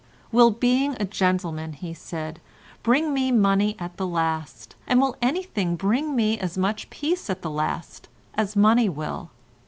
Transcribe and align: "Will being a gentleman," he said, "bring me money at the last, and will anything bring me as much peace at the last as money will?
"Will 0.31 0.49
being 0.49 0.97
a 0.99 1.05
gentleman," 1.05 1.73
he 1.73 1.93
said, 1.93 2.41
"bring 2.81 3.13
me 3.13 3.31
money 3.31 3.75
at 3.77 3.97
the 3.97 4.07
last, 4.07 4.75
and 4.87 4.99
will 4.99 5.15
anything 5.21 5.75
bring 5.75 6.15
me 6.15 6.39
as 6.39 6.57
much 6.57 6.89
peace 6.89 7.29
at 7.29 7.43
the 7.43 7.51
last 7.51 8.09
as 8.33 8.55
money 8.55 8.89
will? 8.89 9.29